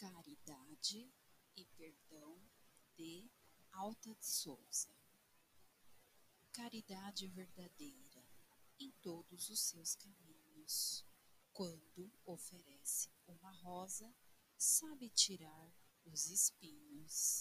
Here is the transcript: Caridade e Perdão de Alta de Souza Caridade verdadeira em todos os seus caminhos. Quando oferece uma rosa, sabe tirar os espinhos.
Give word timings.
Caridade 0.00 1.12
e 1.54 1.66
Perdão 1.76 2.40
de 2.96 3.30
Alta 3.70 4.14
de 4.14 4.24
Souza 4.24 4.88
Caridade 6.54 7.28
verdadeira 7.28 8.24
em 8.78 8.90
todos 9.02 9.50
os 9.50 9.60
seus 9.60 9.94
caminhos. 9.94 11.04
Quando 11.52 12.10
oferece 12.24 13.10
uma 13.26 13.50
rosa, 13.50 14.10
sabe 14.56 15.10
tirar 15.10 15.70
os 16.06 16.30
espinhos. 16.30 17.39